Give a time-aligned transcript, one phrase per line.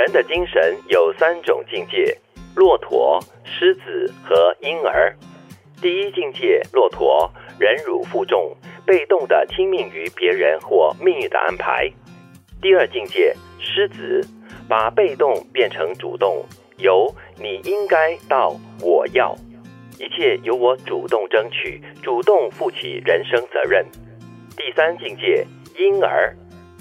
[0.00, 2.16] 人的精神有三种境界：
[2.56, 5.14] 骆驼、狮子和婴儿。
[5.82, 11.86] 第一境界，骆驼忍辱负重，被动的听命于别人或命运的安排。
[12.62, 14.26] 第二境界，狮子
[14.66, 16.46] 把被动变成主动，
[16.78, 19.36] 由你应该到我要，
[19.98, 23.86] 一切由我主动争取，主动负起人生责任。
[24.56, 25.46] 第三境界，
[25.78, 26.34] 婴儿，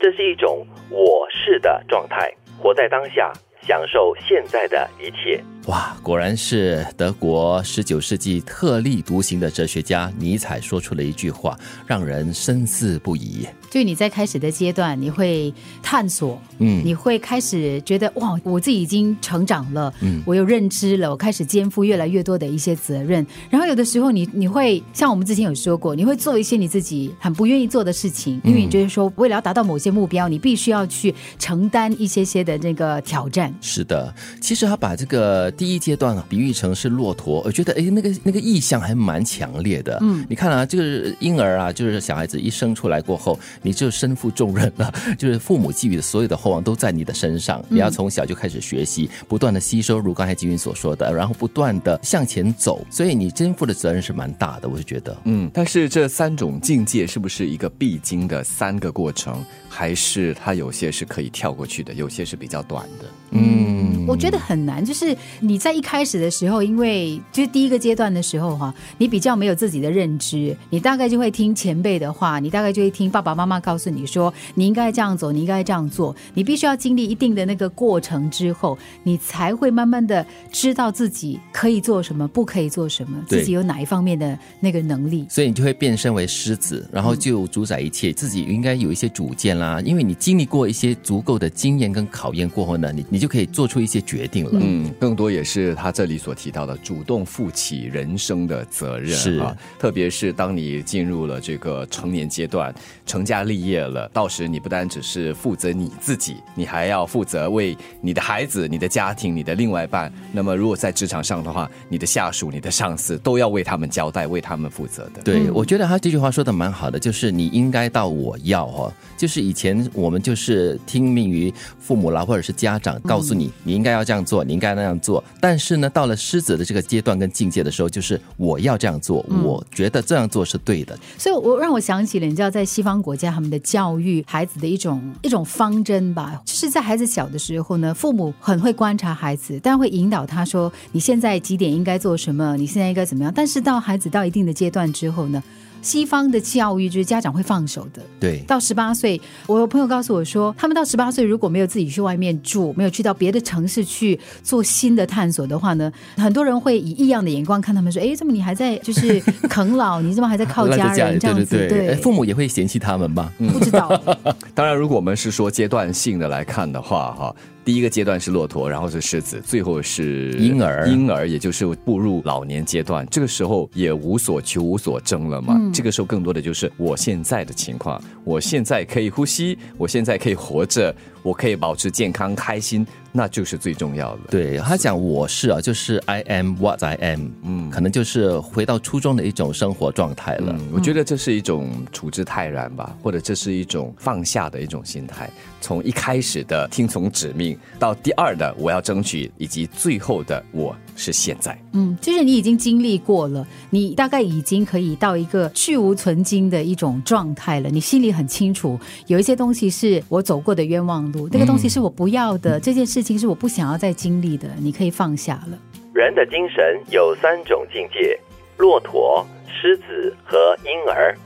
[0.00, 5.42] 这是一种我是的状态，活在当下，享受现在的一切。
[5.66, 13.46] 哇，果然是德国十九世纪特立独行的哲学家尼采说出了一句话，让人深思不已。
[13.70, 23.24] 就你在开始的阶段，你会探索，嗯，你会开始觉得哇，我自己已经成长了，嗯，我有认知了，我开始肩负越来越多的一些责任。
[23.48, 33.54] 然后有的时候，你你会像我们之前有说过，你会做一些你自己很不愿意做的事情，因为你觉得说，为了要达到某些目标，你必须要去承担一些些的那个挑战。
[33.62, 35.51] 是的，其实他把这个。
[35.52, 39.98] 第一阶段啊，比喻成是骆驼，我觉得哎，那个那个意象还蛮强烈的。
[40.00, 55.16] 嗯，你看啊，就是婴儿啊，就是小孩子一生出来过后，你就身负重任了， 就是父母寄予的所有的厚望都在你的身上，你要从小就开始学习，不断的吸收，如刚才金云所说的，然后不断的向前走，所以你肩负的责任是蛮大的，我就觉得。
[55.24, 63.04] 嗯，但是这三种境界是不是一个必经的三个过程，还是它有些是可以跳过去的，有些是比较短的？
[63.34, 93.22] 嗯，我觉得很难，就是你在一开始的时候，因为就是第一个阶段的时候哈，你比较没有自己的认知，你大概就会听前辈的话，你大概就会听爸爸妈妈告诉你说你应该这样走，你应该这样做，你必须要经历一定的那个过程之后，你才会慢慢的知道自己可以做什么，不可以做什么，自己有哪一方面的那个能力，所以你就会变身为狮子，然后就主宰一切，自己应该有一些主见啦，因为你经历过一些足够的经验跟考验过后呢，你你。
[93.22, 94.50] 就可以做出一些决定了。
[94.54, 99.10] 嗯，更多也是他这里所提到的，主动负起人生的责任。
[99.10, 102.74] 是啊，特别是当你进入了这个成年阶段，
[103.06, 110.12] 成家立业了，到时你不单只是负责你自己，你还要负责为你的孩子、你的家庭、你的另外一半。
[110.32, 115.22] 那么，如果在职场上的话，你的下属、你的上司都要为他们交代、为他们负责的。
[115.22, 122.92] 对，我觉得他这句话说的蛮好的，就是你应该到我要哦，就是以前我们就是听命于父母啦，或者是家长。
[123.02, 125.21] 告诉你，你应该要这样做，你应该那样做。
[125.40, 130.98] 但是呢，到了狮子的这个阶段跟境界的时候，就是我要这样做，我觉得这样做是对的。
[131.18, 143.32] 所以，我让我想起了，你知道，在西方国家，他们的教育孩子的一种一种方针吧，就是在孩子小的时候呢，父母很会观察孩子，但会引导他说，你现在几点应该做什么，你现在应该怎么样。
[143.34, 145.42] 但是到孩子到一定的阶段之后呢？
[145.82, 148.38] 西方的教育就是家长会放手的，对。
[148.46, 159.20] 到十八岁，我有朋友告诉我说，他们到十八岁如果没有自己去外面住，没有去到别的城市去做新的探索的话呢，很多人会以异样的眼光看他们，说：“哎，怎么你还在就是
[159.50, 160.00] 啃老？
[160.00, 163.32] 你怎么还在靠家人这样子？”对，父母也会嫌弃他们吧？
[163.38, 163.88] 不知道。
[164.54, 167.34] 当然，如果我们是说阶段性的来看的话，哈。
[167.64, 170.88] 第一个阶段是骆驼，然后是狮子，最后是婴儿。
[170.88, 175.58] 婴儿也就是步入老年阶段，这个时候也无所求、无所争了嘛。
[175.72, 180.94] 这个时候更多的就是我现在的情况，我现在可以呼吸，我现在可以活着。
[181.22, 184.20] 我可以保持健康、开心，那就是最重要的。
[184.30, 190.58] 对他讲，我是啊，就是 I am what I am，嗯，可能就是回到初中的一种生活状态了。
[190.72, 195.30] 我觉得这是一种处之泰然吧，或者这是一种放下的一种心态。
[195.60, 200.74] 从一开始的听从指命，到第二的我要争取，以及最后的我。
[200.94, 207.68] 是现在，嗯，就是你已经经历过了，你大概已经可以到一个去无存精的一种状态了。
[207.70, 215.58] 你心里很清楚，有一些东西是我走过的冤枉路，那个东西是我不要的，这件事情是我不想要再经历的，你可以放下了。
[215.94, 218.18] 人的精神有三种境界：
[218.58, 221.16] 骆驼、狮子和婴儿。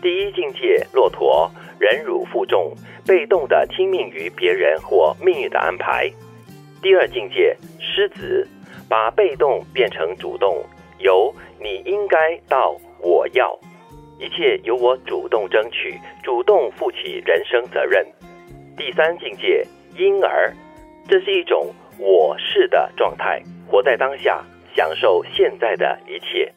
[0.00, 2.72] 第一境界，骆驼忍辱负重，
[3.04, 6.10] 被动的听命于别人或命运的安排。
[6.80, 8.48] 第二境界，狮子。
[8.90, 10.60] 把被动变成主动，
[10.98, 13.56] 由你应该到我要，
[14.18, 18.04] 一切由我主动争取，主动负起人生责任。
[18.76, 19.64] 第三境界，
[19.96, 20.52] 婴儿，
[21.06, 24.44] 这是一种我是的状态，活在当下，
[24.74, 26.52] 享受现在的一切。